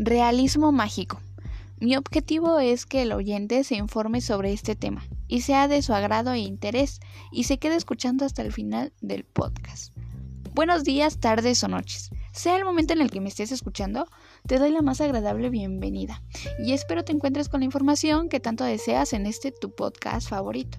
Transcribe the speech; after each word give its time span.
Realismo 0.00 0.70
mágico. 0.70 1.20
Mi 1.80 1.96
objetivo 1.96 2.60
es 2.60 2.86
que 2.86 3.02
el 3.02 3.10
oyente 3.10 3.64
se 3.64 3.74
informe 3.74 4.20
sobre 4.20 4.52
este 4.52 4.76
tema 4.76 5.04
y 5.26 5.40
sea 5.40 5.66
de 5.66 5.82
su 5.82 5.92
agrado 5.92 6.30
e 6.30 6.38
interés 6.38 7.00
y 7.32 7.44
se 7.44 7.58
quede 7.58 7.74
escuchando 7.74 8.24
hasta 8.24 8.42
el 8.42 8.52
final 8.52 8.92
del 9.00 9.24
podcast. 9.24 9.92
Buenos 10.54 10.84
días, 10.84 11.18
tardes 11.18 11.64
o 11.64 11.68
noches. 11.68 12.10
Sea 12.30 12.56
el 12.56 12.64
momento 12.64 12.92
en 12.92 13.00
el 13.00 13.10
que 13.10 13.20
me 13.20 13.28
estés 13.28 13.50
escuchando, 13.50 14.06
te 14.46 14.60
doy 14.60 14.70
la 14.70 14.82
más 14.82 15.00
agradable 15.00 15.50
bienvenida 15.50 16.22
y 16.64 16.74
espero 16.74 17.04
te 17.04 17.10
encuentres 17.10 17.48
con 17.48 17.58
la 17.58 17.66
información 17.66 18.28
que 18.28 18.38
tanto 18.38 18.62
deseas 18.62 19.12
en 19.12 19.26
este 19.26 19.50
tu 19.50 19.74
podcast 19.74 20.28
favorito. 20.28 20.78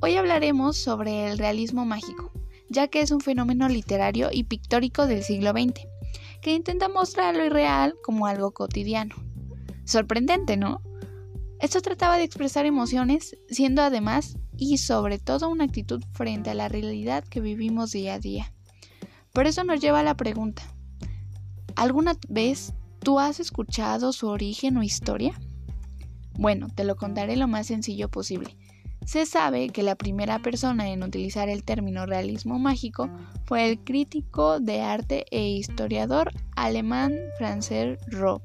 Hoy 0.00 0.16
hablaremos 0.16 0.76
sobre 0.76 1.30
el 1.30 1.38
realismo 1.38 1.86
mágico, 1.86 2.32
ya 2.68 2.88
que 2.88 3.00
es 3.00 3.12
un 3.12 3.20
fenómeno 3.20 3.66
literario 3.66 4.28
y 4.30 4.44
pictórico 4.44 5.06
del 5.06 5.22
siglo 5.22 5.52
XX 5.52 5.88
que 6.42 6.54
intenta 6.54 6.88
mostrar 6.88 7.36
lo 7.36 7.44
irreal 7.44 7.94
como 8.02 8.26
algo 8.26 8.52
cotidiano. 8.52 9.14
Sorprendente, 9.84 10.56
¿no? 10.56 10.82
Esto 11.60 11.80
trataba 11.80 12.16
de 12.16 12.24
expresar 12.24 12.66
emociones, 12.66 13.36
siendo 13.48 13.82
además 13.82 14.36
y 14.56 14.78
sobre 14.78 15.18
todo 15.18 15.48
una 15.48 15.64
actitud 15.64 16.02
frente 16.12 16.50
a 16.50 16.54
la 16.54 16.68
realidad 16.68 17.24
que 17.24 17.40
vivimos 17.40 17.92
día 17.92 18.14
a 18.14 18.18
día. 18.18 18.52
Por 19.32 19.46
eso 19.46 19.64
nos 19.64 19.80
lleva 19.80 20.00
a 20.00 20.04
la 20.04 20.16
pregunta, 20.16 20.62
¿alguna 21.74 22.16
vez 22.28 22.74
tú 23.00 23.18
has 23.18 23.40
escuchado 23.40 24.12
su 24.12 24.28
origen 24.28 24.76
o 24.76 24.82
historia? 24.82 25.32
Bueno, 26.34 26.68
te 26.74 26.84
lo 26.84 26.96
contaré 26.96 27.36
lo 27.36 27.48
más 27.48 27.66
sencillo 27.66 28.08
posible. 28.08 28.56
Se 29.08 29.24
sabe 29.24 29.70
que 29.70 29.82
la 29.82 29.94
primera 29.94 30.38
persona 30.40 30.90
en 30.90 31.02
utilizar 31.02 31.48
el 31.48 31.64
término 31.64 32.04
realismo 32.04 32.58
mágico 32.58 33.08
fue 33.46 33.66
el 33.66 33.82
crítico 33.82 34.60
de 34.60 34.82
arte 34.82 35.24
e 35.30 35.48
historiador 35.48 36.30
alemán 36.56 37.14
Franz 37.38 37.70
Roh. 38.08 38.42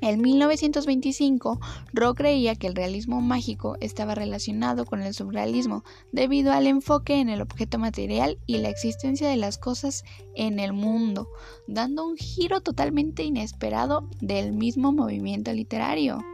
En 0.00 0.22
1925, 0.22 1.60
Roh 1.92 2.14
creía 2.14 2.54
que 2.54 2.68
el 2.68 2.74
realismo 2.74 3.20
mágico 3.20 3.76
estaba 3.82 4.14
relacionado 4.14 4.86
con 4.86 5.02
el 5.02 5.12
surrealismo 5.12 5.84
debido 6.10 6.52
al 6.52 6.68
enfoque 6.68 7.20
en 7.20 7.28
el 7.28 7.42
objeto 7.42 7.78
material 7.78 8.38
y 8.46 8.56
la 8.58 8.70
existencia 8.70 9.28
de 9.28 9.36
las 9.36 9.58
cosas 9.58 10.04
en 10.34 10.58
el 10.58 10.72
mundo, 10.72 11.28
dando 11.66 12.06
un 12.06 12.16
giro 12.16 12.62
totalmente 12.62 13.24
inesperado 13.24 14.08
del 14.22 14.54
mismo 14.54 14.90
movimiento 14.90 15.52
literario. 15.52 16.24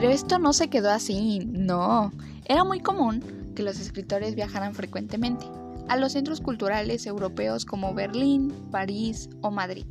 Pero 0.00 0.12
esto 0.12 0.38
no 0.38 0.52
se 0.52 0.68
quedó 0.68 0.92
así, 0.92 1.40
no. 1.40 2.12
Era 2.44 2.62
muy 2.62 2.78
común 2.78 3.52
que 3.56 3.64
los 3.64 3.80
escritores 3.80 4.36
viajaran 4.36 4.72
frecuentemente 4.72 5.44
a 5.88 5.96
los 5.96 6.12
centros 6.12 6.40
culturales 6.40 7.04
europeos 7.04 7.64
como 7.64 7.94
Berlín, 7.94 8.54
París 8.70 9.28
o 9.42 9.50
Madrid, 9.50 9.86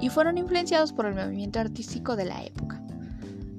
y 0.00 0.10
fueron 0.10 0.38
influenciados 0.38 0.92
por 0.92 1.06
el 1.06 1.16
movimiento 1.16 1.58
artístico 1.58 2.14
de 2.14 2.26
la 2.26 2.44
época. 2.44 2.80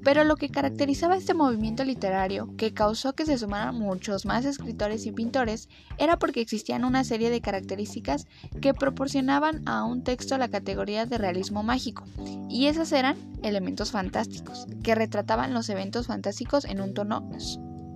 Pero 0.04 0.22
lo 0.24 0.36
que 0.36 0.50
caracterizaba 0.50 1.16
este 1.16 1.32
movimiento 1.32 1.82
literario, 1.82 2.54
que 2.58 2.74
causó 2.74 3.14
que 3.14 3.24
se 3.24 3.38
sumaran 3.38 3.78
muchos 3.78 4.26
más 4.26 4.44
escritores 4.44 5.06
y 5.06 5.12
pintores, 5.12 5.70
era 5.96 6.18
porque 6.18 6.42
existían 6.42 6.84
una 6.84 7.04
serie 7.04 7.30
de 7.30 7.40
características 7.40 8.26
que 8.60 8.74
proporcionaban 8.74 9.66
a 9.66 9.84
un 9.84 10.04
texto 10.04 10.36
la 10.36 10.48
categoría 10.48 11.06
de 11.06 11.16
realismo 11.16 11.62
mágico, 11.62 12.04
y 12.50 12.66
esas 12.66 12.92
eran 12.92 13.16
elementos 13.42 13.92
fantásticos, 13.92 14.66
que 14.82 14.94
retrataban 14.94 15.54
los 15.54 15.70
eventos 15.70 16.06
fantásticos 16.06 16.66
en 16.66 16.82
un 16.82 16.92
tono 16.92 17.28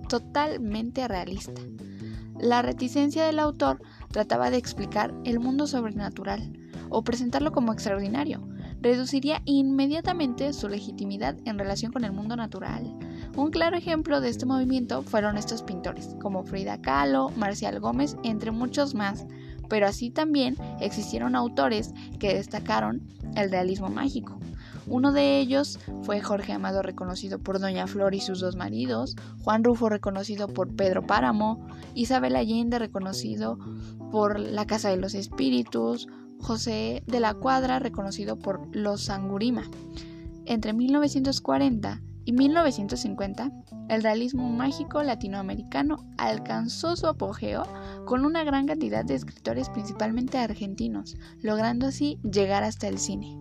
totalmente 0.09 1.07
realista. 1.07 1.61
La 2.39 2.61
reticencia 2.63 3.25
del 3.25 3.37
autor 3.37 3.81
trataba 4.11 4.49
de 4.49 4.57
explicar 4.57 5.13
el 5.25 5.39
mundo 5.39 5.67
sobrenatural 5.67 6.57
o 6.89 7.03
presentarlo 7.03 7.51
como 7.51 7.71
extraordinario, 7.71 8.47
reduciría 8.81 9.41
inmediatamente 9.45 10.53
su 10.53 10.69
legitimidad 10.69 11.37
en 11.45 11.59
relación 11.59 11.91
con 11.91 12.03
el 12.03 12.11
mundo 12.11 12.35
natural. 12.35 12.97
Un 13.35 13.51
claro 13.51 13.77
ejemplo 13.77 14.21
de 14.21 14.29
este 14.29 14.45
movimiento 14.45 15.01
fueron 15.01 15.37
estos 15.37 15.63
pintores, 15.63 16.15
como 16.21 16.43
Frida 16.43 16.81
Kahlo, 16.81 17.29
Marcial 17.35 17.79
Gómez, 17.79 18.17
entre 18.23 18.51
muchos 18.51 18.95
más, 18.95 19.25
pero 19.69 19.87
así 19.87 20.09
también 20.09 20.55
existieron 20.79 21.35
autores 21.35 21.93
que 22.19 22.33
destacaron 22.33 23.07
el 23.35 23.51
realismo 23.51 23.89
mágico. 23.89 24.39
Uno 24.87 25.11
de 25.11 25.39
ellos 25.39 25.79
fue 26.01 26.19
Jorge 26.19 26.51
Amado, 26.51 26.81
reconocido 26.81 27.37
por 27.37 27.59
Doña 27.59 27.85
Flor 27.85 28.15
y 28.15 28.21
sus 28.21 28.39
dos 28.39 28.55
maridos, 28.55 29.15
Juan 29.43 29.63
Rufo, 29.63 29.87
reconocido 29.87 30.47
por 30.47 30.75
Pedro 30.75 31.05
Páramo, 31.05 31.67
Isabel 31.93 32.35
Allende, 32.35 32.79
reconocido 32.79 33.59
por 34.11 34.39
La 34.39 34.65
Casa 34.65 34.89
de 34.89 34.97
los 34.97 35.13
Espíritus, 35.13 36.07
José 36.39 37.03
de 37.05 37.19
la 37.19 37.33
Cuadra, 37.33 37.79
reconocido 37.79 38.37
por 38.37 38.75
los 38.75 39.05
Sangurima. 39.05 39.69
Entre 40.45 40.73
1940 40.73 42.01
y 42.25 42.33
1950, 42.33 43.51
el 43.89 44.03
realismo 44.03 44.49
mágico 44.49 45.01
latinoamericano 45.03 45.97
alcanzó 46.17 46.95
su 46.95 47.07
apogeo 47.07 47.63
con 48.05 48.25
una 48.25 48.43
gran 48.43 48.67
cantidad 48.67 49.03
de 49.03 49.15
escritores 49.15 49.69
principalmente 49.69 50.37
argentinos, 50.37 51.17
logrando 51.41 51.87
así 51.87 52.19
llegar 52.23 52.63
hasta 52.63 52.87
el 52.87 52.99
cine. 52.99 53.37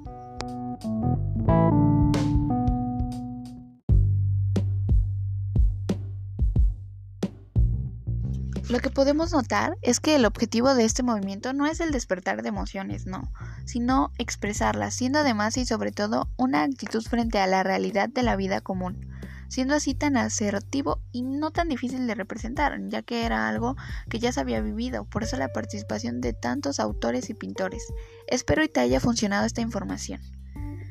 Lo 8.68 8.80
que 8.80 8.90
podemos 8.90 9.32
notar 9.32 9.78
es 9.80 9.98
que 9.98 10.14
el 10.14 10.26
objetivo 10.26 10.74
de 10.74 10.84
este 10.84 11.02
movimiento 11.02 11.54
no 11.54 11.64
es 11.66 11.80
el 11.80 11.90
despertar 11.90 12.42
de 12.42 12.50
emociones, 12.50 13.06
no, 13.06 13.32
sino 13.64 14.12
expresarlas, 14.18 14.94
siendo 14.94 15.20
además 15.20 15.56
y 15.56 15.64
sobre 15.64 15.90
todo 15.90 16.28
una 16.36 16.64
actitud 16.64 17.02
frente 17.02 17.38
a 17.38 17.46
la 17.46 17.62
realidad 17.62 18.10
de 18.10 18.22
la 18.22 18.36
vida 18.36 18.60
común, 18.60 19.08
siendo 19.48 19.74
así 19.74 19.94
tan 19.94 20.18
asertivo 20.18 21.00
y 21.12 21.22
no 21.22 21.50
tan 21.50 21.70
difícil 21.70 22.06
de 22.06 22.14
representar, 22.14 22.78
ya 22.88 23.00
que 23.00 23.24
era 23.24 23.48
algo 23.48 23.74
que 24.10 24.18
ya 24.18 24.32
se 24.32 24.40
había 24.40 24.60
vivido, 24.60 25.06
por 25.06 25.22
eso 25.22 25.38
la 25.38 25.48
participación 25.48 26.20
de 26.20 26.34
tantos 26.34 26.78
autores 26.78 27.30
y 27.30 27.34
pintores. 27.34 27.82
Espero 28.26 28.62
y 28.62 28.68
te 28.68 28.80
haya 28.80 29.00
funcionado 29.00 29.46
esta 29.46 29.62
información. 29.62 30.20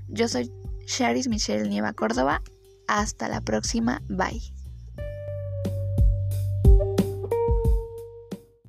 Yo 0.08 0.28
soy 0.28 0.52
Charis 0.88 1.28
Michelle 1.28 1.70
Nieva 1.70 1.94
Córdoba, 1.94 2.42
hasta 2.88 3.30
la 3.30 3.42
próxima, 3.42 4.02
bye. 4.10 4.57